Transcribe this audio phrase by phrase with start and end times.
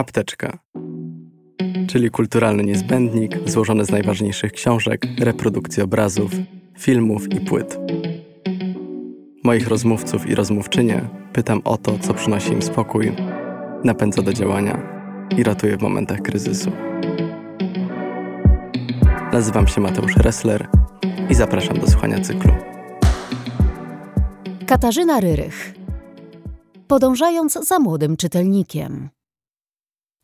[0.00, 0.58] Apteczka,
[1.88, 6.30] czyli kulturalny niezbędnik złożony z najważniejszych książek, reprodukcji obrazów,
[6.78, 7.78] filmów i płyt.
[9.44, 13.12] Moich rozmówców i rozmówczynie pytam o to, co przynosi im spokój,
[13.84, 14.82] napędza do działania
[15.36, 16.72] i ratuje w momentach kryzysu.
[19.32, 20.68] Nazywam się Mateusz Ressler
[21.30, 22.52] i zapraszam do słuchania cyklu.
[24.66, 25.74] Katarzyna Ryrych.
[26.86, 29.10] Podążając za młodym czytelnikiem.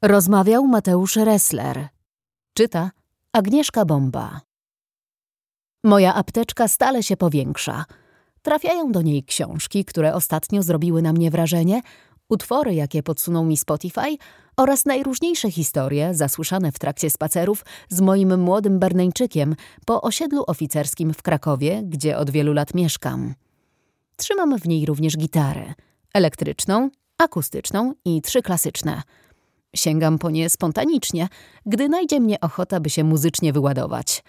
[0.03, 1.89] Rozmawiał Mateusz Ressler.
[2.55, 2.91] Czyta
[3.33, 4.41] Agnieszka Bomba.
[5.85, 7.85] Moja apteczka stale się powiększa.
[8.43, 11.81] Trafiają do niej książki, które ostatnio zrobiły na mnie wrażenie,
[12.29, 14.17] utwory, jakie podsunął mi Spotify
[14.57, 19.57] oraz najróżniejsze historie zasłyszane w trakcie spacerów z moim młodym Berneńczykiem
[19.87, 23.35] po osiedlu oficerskim w Krakowie, gdzie od wielu lat mieszkam.
[24.17, 25.75] Trzymam w niej również gitarę
[26.15, 29.03] elektryczną, akustyczną i trzy klasyczne.
[29.77, 31.29] Sięgam po nie spontanicznie,
[31.67, 34.25] gdy najdzie mnie ochota, by się muzycznie wyładować.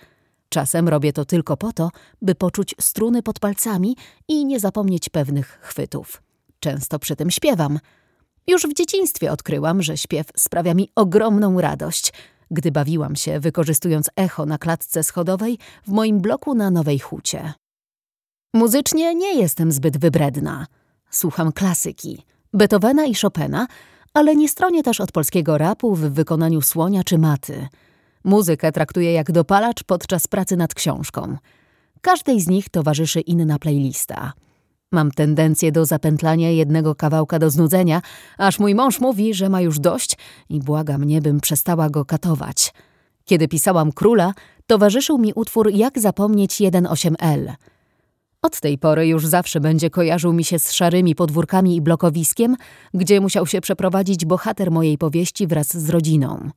[0.50, 1.90] Czasem robię to tylko po to,
[2.22, 6.22] by poczuć struny pod palcami i nie zapomnieć pewnych chwytów.
[6.60, 7.80] Często przy tym śpiewam.
[8.48, 12.14] Już w dzieciństwie odkryłam, że śpiew sprawia mi ogromną radość,
[12.52, 17.54] gdy bawiłam się, wykorzystując echo na klatce schodowej w moim bloku na Nowej Hucie.
[18.54, 20.68] Muzycznie nie jestem zbyt wybredna.
[21.10, 22.24] Słucham klasyki,
[22.54, 23.68] Beethovena i Chopina,
[24.18, 27.68] ale nie stronię też od polskiego rapu w wykonaniu słonia czy maty.
[28.24, 31.38] Muzykę traktuję jak dopalacz podczas pracy nad książką.
[32.02, 34.34] Każdej z nich towarzyszy inna playlista.
[34.92, 38.02] Mam tendencję do zapętlania jednego kawałka do znudzenia,
[38.38, 40.18] aż mój mąż mówi, że ma już dość
[40.50, 42.74] i błaga mnie, bym przestała go katować.
[43.26, 44.34] Kiedy pisałam Króla,
[44.68, 47.54] towarzyszył mi utwór Jak zapomnieć 1.8L–
[48.48, 52.56] od tej pory już zawsze będzie kojarzył mi się z szarymi podwórkami i blokowiskiem,
[52.94, 56.50] gdzie musiał się przeprowadzić bohater mojej powieści wraz z rodziną.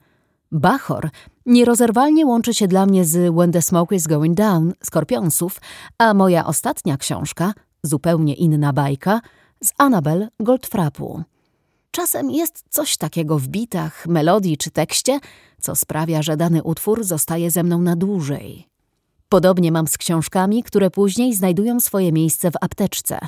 [0.52, 1.10] Bachor
[1.46, 5.60] nierozerwalnie łączy się dla mnie z When the Smoke is Going Down Skorpionsów,
[5.98, 9.20] a moja ostatnia książka, zupełnie inna bajka,
[9.64, 11.22] z Annabel Goldfrappu.
[11.90, 15.20] Czasem jest coś takiego w bitach, melodii czy tekście,
[15.60, 18.69] co sprawia, że dany utwór zostaje ze mną na dłużej.
[19.30, 23.18] Podobnie mam z książkami, które później znajdują swoje miejsce w apteczce.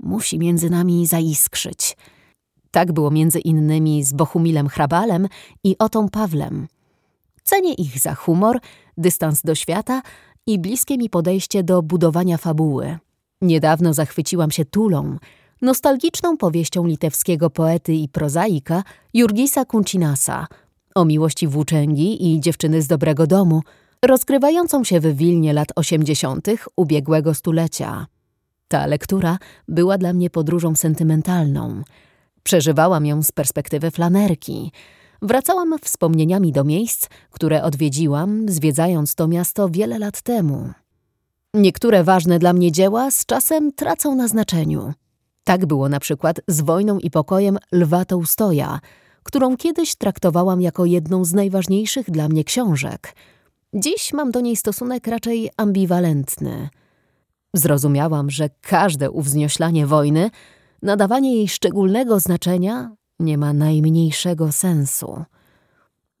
[0.00, 1.96] Musi między nami zaiskrzyć.
[2.70, 5.28] Tak było między innymi z Bohumilem Hrabalem
[5.64, 6.68] i Otą Pawlem.
[7.42, 8.60] Cenię ich za humor,
[8.98, 10.02] dystans do świata
[10.46, 12.98] i bliskie mi podejście do budowania fabuły.
[13.40, 15.16] Niedawno zachwyciłam się Tulą,
[15.62, 18.82] nostalgiczną powieścią litewskiego poety i prozaika
[19.14, 20.46] Jurgisa Kuncinasa
[20.94, 23.62] o miłości włóczęgi i dziewczyny z dobrego domu–
[24.02, 28.06] rozgrywającą się w Wilnie lat osiemdziesiątych ubiegłego stulecia.
[28.68, 29.38] Ta lektura
[29.68, 31.82] była dla mnie podróżą sentymentalną.
[32.42, 34.72] Przeżywałam ją z perspektywy flanerki.
[35.22, 40.72] Wracałam wspomnieniami do miejsc, które odwiedziłam, zwiedzając to miasto wiele lat temu.
[41.54, 44.92] Niektóre ważne dla mnie dzieła z czasem tracą na znaczeniu.
[45.44, 48.80] Tak było na przykład z Wojną i Pokojem Lwa Tołstoja,
[49.22, 53.14] którą kiedyś traktowałam jako jedną z najważniejszych dla mnie książek–
[53.74, 56.68] Dziś mam do niej stosunek raczej ambiwalentny.
[57.54, 60.30] Zrozumiałam, że każde uwznioślanie wojny,
[60.82, 65.24] nadawanie jej szczególnego znaczenia nie ma najmniejszego sensu.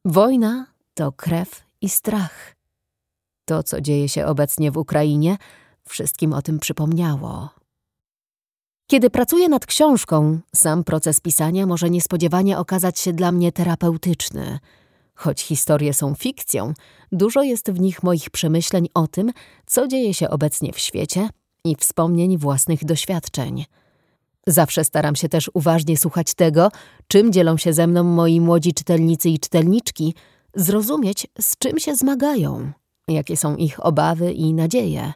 [0.04, 2.56] Wojna to krew i strach.
[3.44, 5.36] To, co dzieje się obecnie w Ukrainie,
[5.84, 7.48] wszystkim o tym przypomniało.
[8.86, 14.58] Kiedy pracuję nad książką, sam proces pisania może niespodziewanie okazać się dla mnie terapeutyczny–
[15.18, 16.72] Choć historie są fikcją,
[17.12, 19.32] dużo jest w nich moich przemyśleń o tym,
[19.66, 21.28] co dzieje się obecnie w świecie
[21.64, 23.64] i wspomnień własnych doświadczeń.
[24.46, 26.70] Zawsze staram się też uważnie słuchać tego,
[27.08, 30.14] czym dzielą się ze mną moi młodzi czytelnicy i czytelniczki,
[30.54, 32.72] zrozumieć, z czym się zmagają,
[33.08, 35.12] jakie są ich obawy i nadzieje.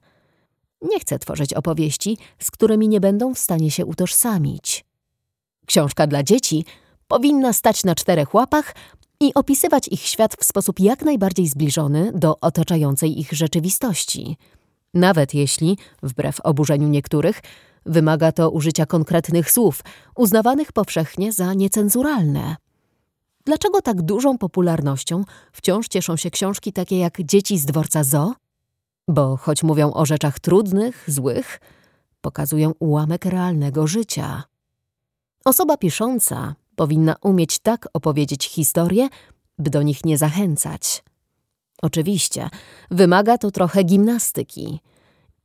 [0.82, 4.84] Nie chcę tworzyć opowieści, z którymi nie będą w stanie się utożsamić.
[5.66, 6.64] Książka dla dzieci
[7.08, 8.74] powinna stać na czterech łapach,
[9.22, 14.36] i opisywać ich świat w sposób jak najbardziej zbliżony do otaczającej ich rzeczywistości.
[14.94, 17.40] Nawet jeśli, wbrew oburzeniu niektórych,
[17.86, 19.80] wymaga to użycia konkretnych słów,
[20.16, 22.56] uznawanych powszechnie za niecenzuralne.
[23.44, 28.32] Dlaczego tak dużą popularnością wciąż cieszą się książki takie jak Dzieci z dworca Zo?
[29.08, 31.60] Bo choć mówią o rzeczach trudnych, złych,
[32.20, 34.42] pokazują ułamek realnego życia.
[35.44, 39.08] Osoba pisząca powinna umieć tak opowiedzieć historię,
[39.58, 41.02] by do nich nie zachęcać.
[41.82, 42.48] Oczywiście,
[42.90, 44.80] wymaga to trochę gimnastyki.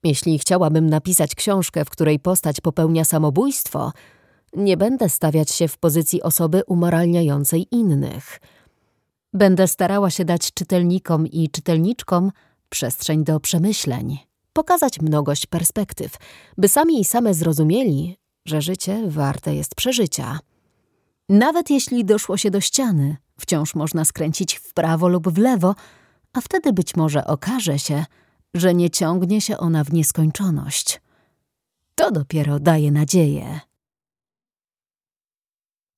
[0.04, 3.92] Jeśli chciałabym napisać książkę, w której postać popełnia samobójstwo,
[4.56, 8.40] Nie będę stawiać się w pozycji osoby umoralniającej innych.
[9.34, 12.32] Będę starała się dać czytelnikom i czytelniczkom
[12.70, 14.18] przestrzeń do przemyśleń,
[14.54, 16.18] pokazać mnogość perspektyw,
[16.58, 20.40] by sami i same zrozumieli, że życie warte jest przeżycia.
[21.30, 25.76] Nawet jeśli doszło się do ściany, wciąż można skręcić w prawo lub w lewo,
[26.34, 28.06] a wtedy być może okaże się,
[28.54, 31.02] że nie ciągnie się ona w nieskończoność.
[31.96, 33.60] To dopiero daje nadzieję.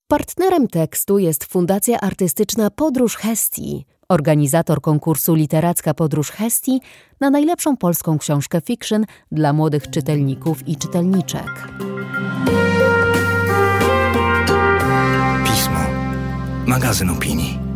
[0.08, 6.82] Partnerem tekstu jest Fundacja Artystyczna Podróż Hestii, organizator konkursu Literacka Podróż Hestii
[7.20, 11.68] na najlepszą polską książkę fiction dla młodych czytelników i czytelniczek.
[16.70, 17.69] Magazyn opinii.